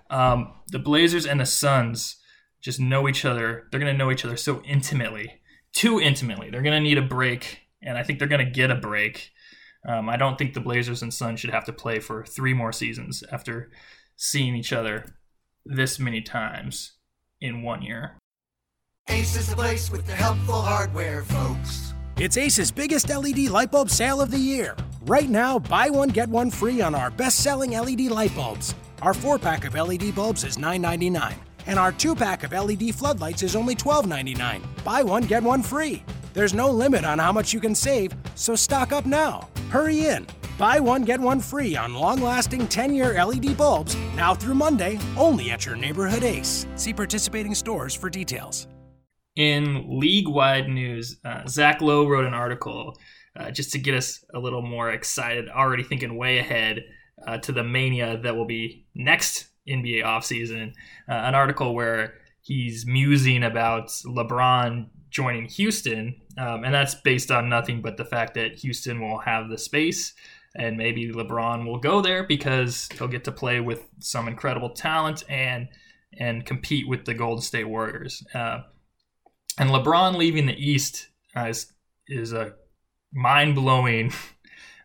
Um, 0.10 0.54
the 0.68 0.80
Blazers 0.80 1.26
and 1.26 1.40
the 1.40 1.46
Suns 1.46 2.18
just 2.62 2.80
know 2.80 3.08
each 3.08 3.26
other. 3.26 3.68
They're 3.70 3.80
going 3.80 3.92
to 3.92 3.98
know 3.98 4.12
each 4.12 4.26
other 4.26 4.38
so 4.38 4.62
intimately, 4.64 5.42
too 5.74 6.00
intimately. 6.00 6.50
They're 6.50 6.62
going 6.62 6.76
to 6.76 6.88
need 6.88 6.98
a 6.98 7.04
break, 7.04 7.60
and 7.82 7.98
I 7.98 8.04
think 8.04 8.20
they're 8.20 8.28
going 8.28 8.46
to 8.46 8.52
get 8.52 8.72
a 8.72 8.76
break. 8.76 9.32
Um, 9.88 10.10
I 10.10 10.18
don't 10.18 10.38
think 10.38 10.54
the 10.54 10.62
Blazers 10.62 11.02
and 11.02 11.14
Suns 11.14 11.40
should 11.40 11.52
have 11.52 11.66
to 11.66 11.74
play 11.74 12.00
for 12.00 12.26
three 12.26 12.54
more 12.54 12.72
seasons 12.72 13.24
after 13.32 13.72
seeing 14.16 14.56
each 14.56 14.74
other 14.74 15.16
this 15.66 16.00
many 16.00 16.22
times 16.22 16.94
in 17.42 17.62
one 17.62 17.82
year. 17.82 18.18
Ace 19.10 19.36
is 19.36 19.50
the 19.50 19.56
place 19.56 19.92
with 19.92 20.06
the 20.08 20.14
helpful 20.14 20.62
hardware, 20.62 21.24
folks. 21.24 21.94
It's 22.18 22.38
Ace's 22.38 22.72
biggest 22.72 23.10
LED 23.10 23.50
light 23.50 23.72
bulb 23.72 23.90
sale 23.90 24.22
of 24.22 24.32
the 24.32 24.40
year. 24.40 24.76
Right 25.02 25.30
now, 25.30 25.60
buy 25.60 25.90
one, 25.90 26.10
get 26.10 26.30
one 26.30 26.50
free 26.50 26.82
on 26.82 26.96
our 26.96 27.12
best 27.12 27.44
selling 27.44 27.72
LED 27.72 28.02
light 28.02 28.34
bulbs. 28.34 28.74
Our 29.02 29.14
four 29.14 29.38
pack 29.38 29.66
of 29.66 29.76
LED 29.76 30.16
bulbs 30.16 30.44
is 30.44 30.58
$9.99, 30.58 31.34
and 31.68 31.78
our 31.78 31.92
two 31.92 32.16
pack 32.16 32.44
of 32.44 32.54
LED 32.54 32.96
floodlights 32.96 33.44
is 33.44 33.56
only 33.56 33.76
$12.99. 33.76 34.62
Buy 34.84 35.04
one, 35.04 35.24
get 35.24 35.44
one 35.44 35.62
free. 35.62 36.04
There's 36.34 36.54
no 36.54 36.70
limit 36.72 37.06
on 37.06 37.20
how 37.20 37.32
much 37.32 37.54
you 37.54 37.60
can 37.60 37.76
save, 37.76 38.14
so 38.36 38.56
stock 38.56 38.92
up 38.92 39.06
now. 39.06 39.50
Hurry 39.70 40.08
in. 40.08 40.26
Buy 40.58 40.80
one, 40.80 41.04
get 41.04 41.20
one 41.20 41.42
free 41.42 41.76
on 41.76 41.94
long 41.94 42.22
lasting 42.22 42.68
10 42.68 42.94
year 42.94 43.24
LED 43.24 43.58
bulbs 43.58 43.98
now 44.16 44.34
through 44.34 44.56
Monday, 44.56 44.98
only 45.18 45.52
at 45.52 45.66
your 45.66 45.76
neighborhood 45.76 46.24
Ace. 46.24 46.66
See 46.78 46.94
participating 46.94 47.54
stores 47.54 47.94
for 47.94 48.10
details. 48.10 48.68
In 49.36 50.00
league 50.00 50.30
wide 50.30 50.70
news, 50.70 51.20
uh, 51.26 51.46
Zach 51.46 51.82
Lowe 51.82 52.08
wrote 52.08 52.26
an 52.26 52.34
article 52.34 52.98
uh, 53.38 53.52
just 53.52 53.74
to 53.74 53.80
get 53.80 53.96
us 53.96 54.24
a 54.34 54.40
little 54.40 54.62
more 54.62 54.92
excited, 54.92 55.50
already 55.50 55.84
thinking 55.84 56.16
way 56.16 56.38
ahead 56.38 56.82
uh, 57.26 57.38
to 57.40 57.52
the 57.52 57.64
mania 57.64 58.18
that 58.24 58.36
will 58.36 58.46
be 58.46 58.86
next 58.96 59.48
NBA 59.68 60.04
offseason. 60.04 60.74
Uh, 61.10 61.14
an 61.14 61.36
article 61.36 61.74
where 61.74 62.16
he's 62.42 62.86
musing 62.86 63.44
about 63.44 63.88
LeBron 64.06 64.88
joining 65.10 65.46
Houston, 65.46 66.16
um, 66.38 66.64
and 66.64 66.74
that's 66.74 66.96
based 66.96 67.32
on 67.32 67.50
nothing 67.50 67.82
but 67.82 67.98
the 67.98 68.06
fact 68.06 68.34
that 68.36 68.60
Houston 68.60 69.02
will 69.02 69.20
have 69.20 69.50
the 69.50 69.58
space. 69.58 70.14
And 70.58 70.78
maybe 70.78 71.12
LeBron 71.12 71.66
will 71.66 71.80
go 71.80 72.02
there 72.02 72.24
because 72.24 72.88
he'll 72.98 73.10
get 73.10 73.26
to 73.26 73.32
play 73.32 73.60
with 73.60 73.82
some 74.00 74.30
incredible 74.30 74.70
talent 74.70 75.24
and 75.30 75.68
and 76.18 76.46
compete 76.46 76.88
with 76.88 77.04
the 77.04 77.14
Golden 77.14 77.42
State 77.42 77.68
Warriors. 77.68 78.24
Uh, 78.34 78.60
and 79.58 79.70
LeBron 79.70 80.16
leaving 80.16 80.46
the 80.46 80.54
East 80.54 81.10
uh, 81.36 81.48
is 81.48 81.74
is 82.08 82.34
a 82.34 82.54
mind 83.14 83.56
blowing 83.56 84.14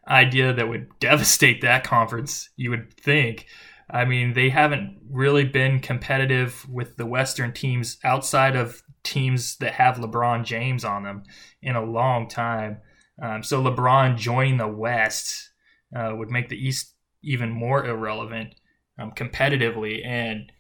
idea 0.09 0.53
that 0.53 0.69
would 0.69 0.89
devastate 1.01 1.61
that 1.63 1.85
conference. 1.85 2.51
You 2.57 2.71
would 2.71 2.93
think. 2.95 3.47
I 3.93 4.05
mean, 4.05 4.35
they 4.35 4.51
haven't 4.51 5.01
really 5.11 5.45
been 5.45 5.81
competitive 5.81 6.69
with 6.69 6.97
the 6.97 7.07
Western 7.07 7.53
teams 7.53 7.99
outside 8.05 8.55
of 8.55 8.83
teams 9.03 9.57
that 9.57 9.73
have 9.73 9.97
LeBron 9.97 10.45
James 10.45 10.85
on 10.85 11.03
them 11.03 11.25
in 11.61 11.75
a 11.75 11.85
long 11.85 12.29
time. 12.29 12.79
Um, 13.21 13.43
so 13.43 13.63
LeBron 13.63 14.17
joining 14.17 14.59
the 14.59 14.69
West 14.69 15.51
uh, 15.95 16.15
would 16.15 16.31
make 16.31 16.49
the 16.49 16.57
East 16.57 16.95
even 17.23 17.51
more 17.51 17.85
irrelevant 17.85 18.55
um, 18.99 19.13
competitively. 19.13 20.07
And 20.07 20.53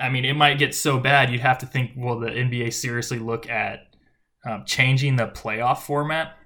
I 0.00 0.08
mean, 0.08 0.24
it 0.24 0.34
might 0.34 0.58
get 0.58 0.74
so 0.74 0.98
bad 0.98 1.30
you'd 1.30 1.40
have 1.40 1.58
to 1.58 1.66
think, 1.66 1.92
will 1.96 2.20
the 2.20 2.28
NBA 2.28 2.72
seriously 2.72 3.18
look 3.18 3.48
at 3.48 3.94
um, 4.48 4.64
changing 4.64 5.16
the 5.16 5.26
playoff 5.26 5.78
format? 5.78 6.37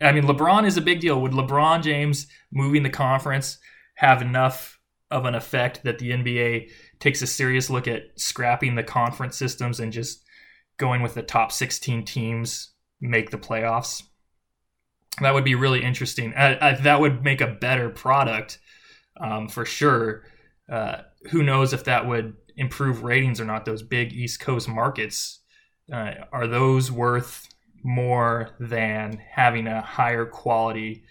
I 0.00 0.12
mean, 0.12 0.24
LeBron 0.24 0.66
is 0.66 0.76
a 0.76 0.82
big 0.82 1.00
deal. 1.00 1.20
Would 1.20 1.32
LeBron 1.32 1.82
James 1.82 2.26
moving 2.52 2.82
the 2.82 2.90
conference 2.90 3.58
have 3.96 4.22
enough 4.22 4.78
of 5.10 5.24
an 5.24 5.34
effect 5.34 5.82
that 5.84 5.98
the 5.98 6.10
NBA 6.10 6.70
takes 7.00 7.22
a 7.22 7.26
serious 7.26 7.68
look 7.68 7.88
at 7.88 8.02
scrapping 8.16 8.74
the 8.74 8.82
conference 8.82 9.36
systems 9.36 9.80
and 9.80 9.92
just 9.92 10.24
going 10.76 11.02
with 11.02 11.14
the 11.14 11.22
top 11.22 11.52
16 11.52 12.04
teams 12.04 12.72
make 13.00 13.30
the 13.30 13.38
playoffs? 13.38 14.02
That 15.20 15.34
would 15.34 15.44
be 15.44 15.54
really 15.54 15.82
interesting. 15.82 16.32
I, 16.34 16.68
I, 16.68 16.74
that 16.76 17.00
would 17.00 17.24
make 17.24 17.40
a 17.40 17.46
better 17.46 17.90
product 17.90 18.58
um, 19.20 19.48
for 19.48 19.64
sure. 19.64 20.24
Uh, 20.70 21.02
who 21.30 21.42
knows 21.42 21.72
if 21.72 21.84
that 21.84 22.06
would 22.06 22.36
improve 22.56 23.02
ratings 23.02 23.40
or 23.40 23.44
not? 23.44 23.64
Those 23.64 23.82
big 23.82 24.12
East 24.12 24.40
Coast 24.40 24.68
markets 24.68 25.40
uh, 25.92 26.12
are 26.32 26.46
those 26.46 26.92
worth 26.92 27.48
more 27.82 28.50
than 28.58 29.20
having 29.30 29.66
a 29.66 29.80
higher 29.80 30.26
quality 30.26 31.04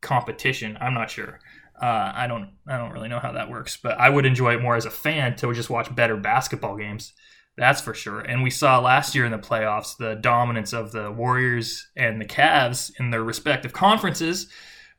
competition? 0.00 0.76
I'm 0.80 0.94
not 0.94 1.10
sure. 1.10 1.40
Uh, 1.80 2.12
I 2.14 2.26
don't 2.26 2.50
I 2.66 2.76
don't 2.78 2.92
really 2.92 3.08
know 3.08 3.18
how 3.18 3.32
that 3.32 3.50
works, 3.50 3.76
but 3.76 3.98
I 3.98 4.08
would 4.08 4.26
enjoy 4.26 4.54
it 4.54 4.62
more 4.62 4.76
as 4.76 4.86
a 4.86 4.90
fan 4.90 5.34
to 5.36 5.52
just 5.52 5.70
watch 5.70 5.94
better 5.94 6.16
basketball 6.16 6.76
games. 6.76 7.12
That's 7.56 7.80
for 7.80 7.92
sure. 7.92 8.20
And 8.20 8.42
we 8.42 8.50
saw 8.50 8.78
last 8.78 9.14
year 9.14 9.26
in 9.26 9.32
the 9.32 9.38
playoffs 9.38 9.96
the 9.96 10.14
dominance 10.14 10.72
of 10.72 10.92
the 10.92 11.10
Warriors 11.10 11.88
and 11.96 12.20
the 12.20 12.24
Cavs 12.24 12.92
in 12.98 13.10
their 13.10 13.22
respective 13.22 13.72
conferences 13.72 14.48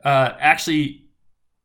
uh, 0.04 0.34
actually 0.40 1.06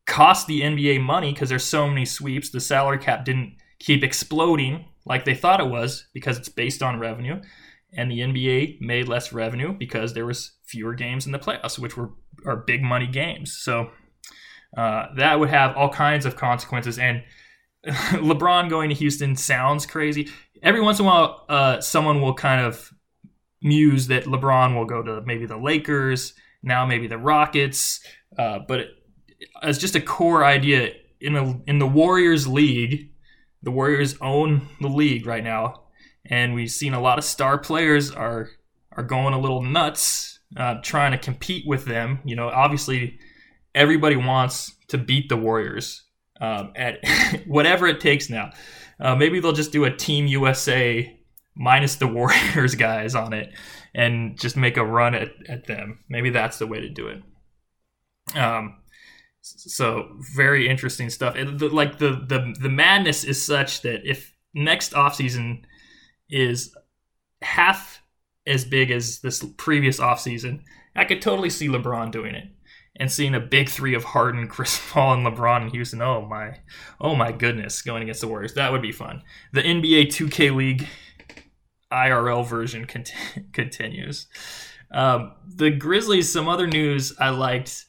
cost 0.06 0.46
the 0.46 0.62
NBA 0.62 1.02
money 1.02 1.32
because 1.32 1.50
there's 1.50 1.64
so 1.64 1.86
many 1.88 2.04
sweeps. 2.06 2.50
The 2.50 2.60
salary 2.60 2.98
cap 2.98 3.24
didn't 3.24 3.56
keep 3.78 4.02
exploding 4.02 4.86
like 5.04 5.24
they 5.24 5.34
thought 5.34 5.60
it 5.60 5.68
was 5.68 6.06
because 6.14 6.38
it's 6.38 6.48
based 6.48 6.82
on 6.82 6.98
revenue. 6.98 7.40
And 7.92 8.10
the 8.10 8.20
NBA 8.20 8.80
made 8.80 9.08
less 9.08 9.32
revenue 9.32 9.72
because 9.72 10.12
there 10.12 10.26
was 10.26 10.52
fewer 10.66 10.94
games 10.94 11.24
in 11.26 11.32
the 11.32 11.38
playoffs, 11.38 11.78
which 11.78 11.96
were 11.96 12.10
are 12.46 12.56
big 12.56 12.82
money 12.82 13.06
games. 13.06 13.56
So 13.58 13.90
uh, 14.76 15.06
that 15.16 15.40
would 15.40 15.50
have 15.50 15.76
all 15.76 15.88
kinds 15.88 16.26
of 16.26 16.36
consequences. 16.36 16.98
And 16.98 17.22
LeBron 17.86 18.68
going 18.68 18.90
to 18.90 18.94
Houston 18.94 19.36
sounds 19.36 19.86
crazy. 19.86 20.28
Every 20.62 20.80
once 20.80 20.98
in 20.98 21.06
a 21.06 21.08
while, 21.08 21.44
uh, 21.48 21.80
someone 21.80 22.20
will 22.20 22.34
kind 22.34 22.64
of 22.64 22.92
muse 23.62 24.08
that 24.08 24.24
LeBron 24.24 24.74
will 24.74 24.84
go 24.84 25.02
to 25.02 25.20
maybe 25.22 25.46
the 25.46 25.56
Lakers, 25.56 26.34
now 26.62 26.84
maybe 26.86 27.06
the 27.06 27.18
Rockets. 27.18 28.00
Uh, 28.38 28.60
but 28.66 28.80
it, 28.80 28.88
as 29.62 29.78
just 29.78 29.94
a 29.94 30.00
core 30.00 30.44
idea 30.44 30.92
in 31.20 31.36
a, 31.36 31.60
in 31.66 31.78
the 31.78 31.86
Warriors 31.86 32.46
league, 32.46 33.10
the 33.62 33.70
Warriors 33.70 34.16
own 34.20 34.68
the 34.80 34.88
league 34.88 35.26
right 35.26 35.42
now, 35.42 35.84
and 36.28 36.54
we've 36.54 36.70
seen 36.70 36.94
a 36.94 37.00
lot 37.00 37.18
of 37.18 37.24
star 37.24 37.58
players 37.58 38.10
are 38.10 38.50
are 38.92 39.02
going 39.02 39.34
a 39.34 39.38
little 39.38 39.62
nuts, 39.62 40.40
uh, 40.56 40.76
trying 40.82 41.12
to 41.12 41.18
compete 41.18 41.64
with 41.66 41.84
them. 41.84 42.20
You 42.24 42.36
know, 42.36 42.48
obviously 42.48 43.18
everybody 43.74 44.16
wants 44.16 44.74
to 44.88 44.98
beat 44.98 45.28
the 45.28 45.36
Warriors 45.36 46.04
um, 46.40 46.72
at 46.74 46.98
whatever 47.46 47.86
it 47.86 48.00
takes 48.00 48.28
now. 48.28 48.50
Uh, 49.00 49.14
maybe 49.14 49.40
they'll 49.40 49.52
just 49.52 49.72
do 49.72 49.84
a 49.84 49.94
Team 49.94 50.26
USA 50.26 51.18
minus 51.54 51.96
the 51.96 52.06
Warriors 52.08 52.74
guys 52.74 53.14
on 53.14 53.32
it 53.32 53.52
and 53.94 54.38
just 54.38 54.56
make 54.56 54.76
a 54.76 54.84
run 54.84 55.14
at, 55.14 55.30
at 55.48 55.66
them. 55.66 56.00
Maybe 56.08 56.30
that's 56.30 56.58
the 56.58 56.66
way 56.66 56.80
to 56.80 56.88
do 56.88 57.08
it. 57.08 57.22
Um, 58.36 58.78
so 59.40 60.18
very 60.36 60.68
interesting 60.68 61.08
stuff. 61.08 61.36
It, 61.36 61.58
the, 61.58 61.68
like 61.68 61.98
the, 61.98 62.24
the 62.26 62.54
the 62.60 62.68
madness 62.68 63.24
is 63.24 63.42
such 63.42 63.82
that 63.82 64.00
if 64.04 64.34
next 64.54 64.92
offseason 64.92 65.62
is 66.30 66.74
half 67.42 68.02
as 68.46 68.64
big 68.64 68.90
as 68.90 69.20
this 69.20 69.44
previous 69.56 70.00
offseason, 70.00 70.62
I 70.96 71.04
could 71.04 71.22
totally 71.22 71.50
see 71.50 71.68
LeBron 71.68 72.10
doing 72.10 72.34
it 72.34 72.48
and 72.96 73.10
seeing 73.10 73.34
a 73.34 73.40
big 73.40 73.68
three 73.68 73.94
of 73.94 74.04
Harden, 74.04 74.48
Chris 74.48 74.80
Paul, 74.90 75.14
and 75.14 75.26
LeBron 75.26 75.62
in 75.62 75.68
Houston. 75.70 76.02
Oh 76.02 76.26
my, 76.26 76.58
oh 77.00 77.14
my 77.14 77.32
goodness, 77.32 77.82
going 77.82 78.02
against 78.02 78.20
the 78.20 78.28
Warriors. 78.28 78.54
That 78.54 78.72
would 78.72 78.82
be 78.82 78.92
fun. 78.92 79.22
The 79.52 79.62
NBA 79.62 80.06
2K 80.06 80.54
League 80.54 80.86
IRL 81.92 82.46
version 82.46 82.86
cont- 82.86 83.14
continues. 83.52 84.26
Um, 84.90 85.32
the 85.46 85.70
Grizzlies. 85.70 86.32
Some 86.32 86.48
other 86.48 86.66
news 86.66 87.14
I 87.18 87.30
liked. 87.30 87.86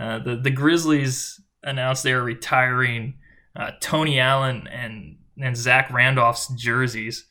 Uh, 0.00 0.18
the 0.20 0.36
the 0.36 0.50
Grizzlies 0.50 1.40
announced 1.62 2.04
they 2.04 2.12
are 2.12 2.22
retiring 2.22 3.14
uh, 3.56 3.72
Tony 3.80 4.20
Allen 4.20 4.68
and 4.68 5.16
and 5.40 5.56
Zach 5.56 5.92
Randolph's 5.92 6.48
jerseys, 6.54 7.26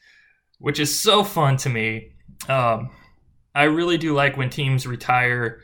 which 0.60 0.80
is 0.80 1.00
so 1.00 1.24
fun 1.24 1.58
to 1.58 1.70
me. 1.70 2.14
Um, 2.50 2.90
I 3.54 3.64
really 3.64 3.98
do 3.98 4.14
like 4.14 4.38
when 4.38 4.50
teams 4.50 4.86
retire 4.86 5.62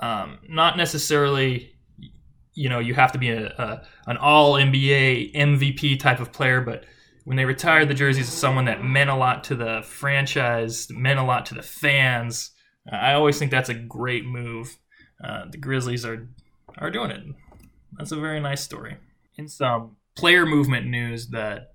um, 0.00 0.38
not 0.48 0.76
necessarily, 0.76 1.74
you 2.54 2.68
know, 2.68 2.78
you 2.78 2.94
have 2.94 3.12
to 3.12 3.18
be 3.18 3.30
a, 3.30 3.46
a, 3.46 3.86
an 4.06 4.16
all 4.16 4.54
NBA 4.54 5.34
MVP 5.34 5.98
type 5.98 6.20
of 6.20 6.32
player, 6.32 6.60
but 6.60 6.84
when 7.24 7.36
they 7.36 7.44
retire 7.44 7.86
the 7.86 7.94
jerseys 7.94 8.28
of 8.28 8.34
someone 8.34 8.66
that 8.66 8.84
meant 8.84 9.10
a 9.10 9.14
lot 9.14 9.44
to 9.44 9.54
the 9.54 9.82
franchise, 9.84 10.88
meant 10.90 11.18
a 11.18 11.24
lot 11.24 11.46
to 11.46 11.54
the 11.54 11.62
fans, 11.62 12.50
I 12.90 13.14
always 13.14 13.38
think 13.38 13.50
that's 13.50 13.70
a 13.70 13.74
great 13.74 14.26
move. 14.26 14.76
Uh, 15.22 15.44
the 15.50 15.58
Grizzlies 15.58 16.04
are 16.04 16.28
are 16.78 16.90
doing 16.90 17.10
it. 17.10 17.22
That's 17.96 18.12
a 18.12 18.16
very 18.16 18.40
nice 18.40 18.62
story. 18.62 18.96
In 19.36 19.48
some 19.48 19.96
player 20.16 20.44
movement 20.44 20.86
news, 20.86 21.28
that 21.28 21.72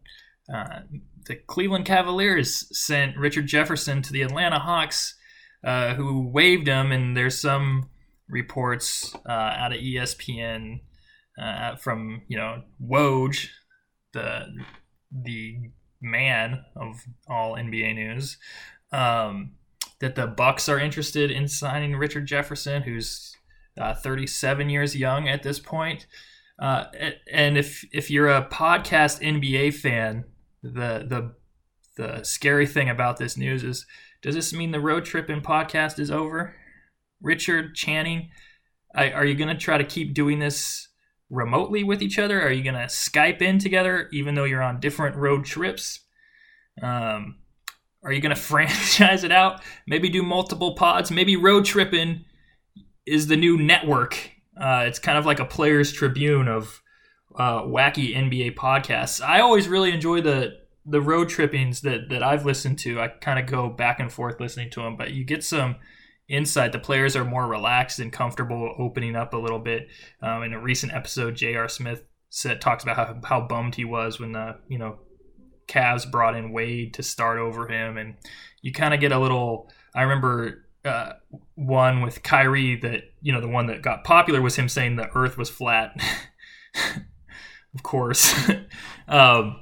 uh, 0.53 0.81
the 1.25 1.35
Cleveland 1.35 1.85
Cavaliers 1.85 2.67
sent 2.77 3.17
Richard 3.17 3.47
Jefferson 3.47 4.01
to 4.01 4.13
the 4.13 4.21
Atlanta 4.21 4.59
Hawks, 4.59 5.15
uh, 5.63 5.93
who 5.95 6.27
waived 6.27 6.67
him, 6.67 6.91
and 6.91 7.15
there's 7.15 7.39
some 7.39 7.89
reports 8.27 9.15
uh, 9.27 9.31
out 9.31 9.73
of 9.73 9.79
ESPN 9.79 10.81
uh, 11.41 11.75
from 11.75 12.21
you 12.27 12.37
know 12.37 12.63
Woj, 12.81 13.47
the 14.13 14.47
the 15.11 15.71
man 16.01 16.63
of 16.75 17.01
all 17.27 17.55
NBA 17.55 17.95
news, 17.95 18.37
um, 18.91 19.53
that 19.99 20.15
the 20.15 20.27
Bucks 20.27 20.69
are 20.69 20.79
interested 20.79 21.31
in 21.31 21.47
signing 21.47 21.95
Richard 21.95 22.25
Jefferson, 22.25 22.83
who's 22.83 23.35
uh, 23.79 23.93
37 23.93 24.69
years 24.69 24.95
young 24.95 25.27
at 25.27 25.43
this 25.43 25.59
point. 25.59 26.07
Uh, 26.59 26.85
and 27.31 27.57
if 27.57 27.85
if 27.93 28.11
you're 28.11 28.29
a 28.29 28.47
podcast 28.49 29.21
NBA 29.21 29.73
fan, 29.73 30.25
the 30.63 31.05
the 31.07 31.35
the 31.97 32.23
scary 32.23 32.65
thing 32.65 32.89
about 32.89 33.17
this 33.17 33.35
news 33.35 33.63
is, 33.63 33.85
does 34.21 34.35
this 34.35 34.53
mean 34.53 34.71
the 34.71 34.79
road 34.79 35.03
trip 35.03 35.29
and 35.29 35.43
podcast 35.43 35.99
is 35.99 36.09
over? 36.09 36.55
Richard 37.21 37.75
Channing, 37.75 38.29
are 38.95 39.25
you 39.25 39.35
going 39.35 39.49
to 39.49 39.61
try 39.61 39.77
to 39.77 39.83
keep 39.83 40.13
doing 40.13 40.39
this 40.39 40.87
remotely 41.29 41.83
with 41.83 42.01
each 42.01 42.17
other? 42.17 42.41
Are 42.41 42.51
you 42.51 42.63
going 42.63 42.75
to 42.75 42.85
Skype 42.85 43.41
in 43.41 43.59
together 43.59 44.07
even 44.13 44.35
though 44.35 44.45
you're 44.45 44.63
on 44.63 44.79
different 44.79 45.17
road 45.17 45.43
trips? 45.45 45.99
Um, 46.81 47.39
are 48.03 48.13
you 48.13 48.21
going 48.21 48.35
to 48.35 48.41
franchise 48.41 49.23
it 49.23 49.31
out? 49.31 49.61
Maybe 49.85 50.09
do 50.09 50.23
multiple 50.23 50.75
pods? 50.75 51.11
Maybe 51.11 51.35
road 51.35 51.65
tripping 51.65 52.25
is 53.05 53.27
the 53.27 53.37
new 53.37 53.57
network. 53.57 54.31
Uh, 54.59 54.85
it's 54.87 54.99
kind 54.99 55.17
of 55.17 55.25
like 55.25 55.39
a 55.39 55.45
players' 55.45 55.91
tribune 55.91 56.47
of 56.47 56.81
uh, 57.35 57.61
wacky 57.63 58.15
NBA 58.15 58.55
podcasts. 58.55 59.21
I 59.21 59.39
always 59.39 59.67
really 59.67 59.91
enjoy 59.91 60.21
the 60.21 60.59
the 60.85 61.01
road 61.01 61.29
trippings 61.29 61.81
that 61.81 62.09
that 62.09 62.23
I've 62.23 62.45
listened 62.45 62.79
to. 62.79 62.99
I 62.99 63.09
kind 63.09 63.39
of 63.39 63.45
go 63.45 63.69
back 63.69 63.99
and 63.99 64.11
forth 64.11 64.39
listening 64.39 64.69
to 64.71 64.81
them, 64.81 64.97
but 64.97 65.11
you 65.11 65.23
get 65.23 65.43
some 65.43 65.75
insight. 66.27 66.71
The 66.71 66.79
players 66.79 67.15
are 67.15 67.25
more 67.25 67.47
relaxed 67.47 67.99
and 67.99 68.11
comfortable 68.11 68.75
opening 68.77 69.15
up 69.15 69.33
a 69.33 69.37
little 69.37 69.59
bit. 69.59 69.87
Um, 70.21 70.43
in 70.43 70.53
a 70.53 70.59
recent 70.59 70.93
episode, 70.93 71.35
J.R. 71.35 71.67
Smith 71.67 72.03
said 72.29 72.61
talks 72.61 72.83
about 72.83 72.95
how, 72.95 73.19
how 73.23 73.41
bummed 73.41 73.75
he 73.75 73.85
was 73.85 74.19
when 74.19 74.31
the 74.33 74.57
you 74.67 74.77
know 74.77 74.99
Cavs 75.67 76.09
brought 76.09 76.35
in 76.35 76.51
Wade 76.51 76.93
to 76.95 77.03
start 77.03 77.37
over 77.37 77.67
him, 77.67 77.97
and 77.97 78.15
you 78.61 78.71
kind 78.71 78.93
of 78.93 78.99
get 78.99 79.11
a 79.11 79.19
little. 79.19 79.69
I 79.93 80.03
remember 80.03 80.65
uh, 80.85 81.13
one 81.55 82.01
with 82.01 82.23
Kyrie 82.23 82.77
that 82.77 83.03
you 83.21 83.33
know 83.33 83.41
the 83.41 83.47
one 83.47 83.67
that 83.67 83.81
got 83.81 84.03
popular 84.03 84.41
was 84.41 84.55
him 84.55 84.69
saying 84.69 84.95
the 84.95 85.09
Earth 85.15 85.37
was 85.37 85.49
flat. 85.49 85.95
of 87.75 87.83
course. 87.83 88.33
um, 89.07 89.59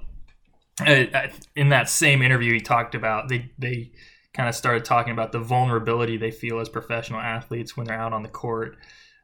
in 0.86 1.70
that 1.70 1.90
same 1.90 2.22
interview, 2.22 2.54
he 2.54 2.60
talked 2.60 2.96
about 2.96 3.30
they 3.30 3.52
they 3.58 3.92
kind 4.34 4.48
of 4.48 4.56
started 4.56 4.86
talking 4.86 5.12
about 5.12 5.32
the 5.32 5.40
vulnerability 5.40 6.18
they 6.18 6.30
feel 6.30 6.60
as 6.60 6.70
professional 6.70 7.20
athletes 7.20 7.76
when 7.76 7.88
they're 7.88 8.00
out 8.00 8.14
on 8.14 8.24
the 8.24 8.30
court. 8.30 8.78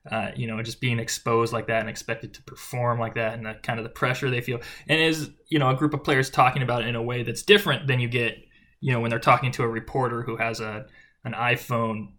Uh, 0.10 0.32
you 0.36 0.48
know, 0.48 0.62
just 0.62 0.82
being 0.82 1.00
exposed 1.00 1.54
like 1.54 1.68
that 1.68 1.80
and 1.80 1.90
expected 1.90 2.34
to 2.34 2.44
perform 2.44 3.00
like 3.00 3.14
that, 3.14 3.36
and 3.36 3.46
the 3.46 3.54
kind 3.64 3.80
of 3.80 3.84
the 3.84 3.90
pressure 3.90 4.30
they 4.30 4.42
feel, 4.42 4.60
and 4.90 5.00
is 5.00 5.30
you 5.48 5.60
know 5.60 5.70
a 5.70 5.76
group 5.76 5.94
of 5.94 6.04
players 6.04 6.30
talking 6.30 6.62
about 6.62 6.82
it 6.82 6.88
in 6.88 6.96
a 6.96 7.02
way 7.02 7.24
that's 7.24 7.44
different 7.44 7.88
than 7.88 8.00
you 8.00 8.10
get, 8.10 8.36
you 8.82 8.92
know, 8.92 9.00
when 9.00 9.10
they're 9.10 9.20
talking 9.20 9.52
to 9.54 9.64
a 9.64 9.68
reporter 9.68 10.24
who 10.24 10.36
has 10.36 10.60
a 10.60 10.86
an 11.24 11.32
iPhone 11.34 12.10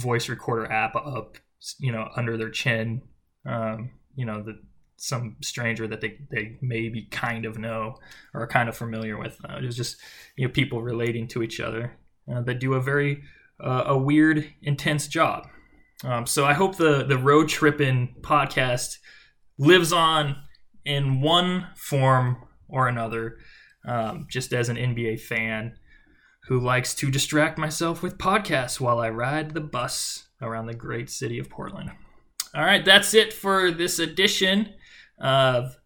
voice 0.00 0.28
recorder 0.28 0.66
app 0.70 0.96
up, 0.96 1.36
you 1.78 1.92
know, 1.92 2.08
under 2.16 2.36
their 2.36 2.50
chin, 2.50 3.02
um, 3.46 3.90
you 4.16 4.26
know, 4.26 4.42
the 4.42 4.58
some 4.98 5.36
stranger 5.40 5.86
that 5.86 6.00
they, 6.00 6.18
they 6.30 6.58
maybe 6.60 7.02
kind 7.10 7.46
of 7.46 7.56
know 7.56 7.96
or 8.34 8.42
are 8.42 8.46
kind 8.46 8.68
of 8.68 8.76
familiar 8.76 9.16
with. 9.16 9.38
Uh, 9.48 9.58
it 9.58 9.64
was 9.64 9.76
just 9.76 9.96
you 10.36 10.46
know 10.46 10.52
people 10.52 10.82
relating 10.82 11.26
to 11.28 11.42
each 11.42 11.60
other 11.60 11.96
uh, 12.30 12.42
that 12.42 12.58
do 12.58 12.74
a 12.74 12.80
very 12.80 13.22
uh, 13.60 13.84
a 13.86 13.96
weird, 13.96 14.52
intense 14.62 15.08
job. 15.08 15.48
Um, 16.04 16.26
so 16.26 16.44
I 16.44 16.52
hope 16.52 16.76
the 16.76 17.04
the 17.04 17.18
road 17.18 17.48
tripping 17.48 18.16
podcast 18.20 18.98
lives 19.58 19.92
on 19.92 20.36
in 20.84 21.20
one 21.20 21.68
form 21.76 22.44
or 22.68 22.88
another. 22.88 23.38
Um, 23.86 24.26
just 24.28 24.52
as 24.52 24.68
an 24.68 24.76
NBA 24.76 25.20
fan 25.20 25.76
who 26.48 26.60
likes 26.60 26.94
to 26.96 27.10
distract 27.10 27.58
myself 27.58 28.02
with 28.02 28.18
podcasts 28.18 28.80
while 28.80 28.98
I 28.98 29.08
ride 29.08 29.54
the 29.54 29.60
bus 29.60 30.26
around 30.42 30.66
the 30.66 30.74
great 30.74 31.08
city 31.08 31.38
of 31.38 31.48
Portland. 31.48 31.90
All 32.54 32.64
right, 32.64 32.84
that's 32.84 33.14
it 33.14 33.32
for 33.32 33.70
this 33.70 33.98
edition 33.98 34.74
of 35.20 35.76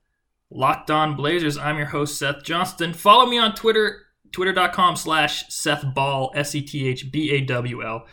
Locked 0.50 0.90
On 0.90 1.16
Blazers. 1.16 1.56
I'm 1.56 1.78
your 1.78 1.86
host, 1.86 2.18
Seth 2.18 2.42
Johnston. 2.44 2.92
Follow 2.92 3.26
me 3.26 3.38
on 3.38 3.54
Twitter, 3.54 4.02
twitter.com 4.32 4.96
slash 4.96 5.44
Seth 5.48 5.84
Ball, 5.94 6.32
S 6.34 6.54
E 6.54 6.62
T 6.62 6.88
H 6.88 7.10
B 7.10 7.30
A 7.32 7.40
W 7.40 7.82
L. 7.82 8.06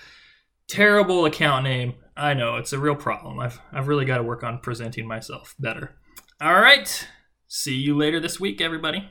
Terrible 0.68 1.26
account 1.26 1.64
name. 1.64 1.96
I 2.16 2.34
know, 2.34 2.58
it's 2.58 2.74
a 2.74 2.80
real 2.80 2.96
problem. 2.96 3.40
I've, 3.40 3.60
I've 3.72 3.88
really 3.88 4.06
got 4.06 4.18
to 4.18 4.24
work 4.24 4.44
on 4.44 4.60
presenting 4.60 5.08
myself 5.08 5.56
better. 5.60 5.96
All 6.42 6.60
right. 6.60 7.08
See 7.48 7.76
you 7.76 7.98
later 7.98 8.20
this 8.20 8.40
week, 8.40 8.62
everybody. 8.62 9.10